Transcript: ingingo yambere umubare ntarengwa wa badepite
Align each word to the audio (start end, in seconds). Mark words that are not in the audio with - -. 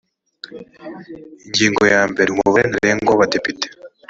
ingingo 1.45 1.83
yambere 1.93 2.27
umubare 2.31 2.65
ntarengwa 2.69 3.11
wa 3.13 3.19
badepite 3.21 3.67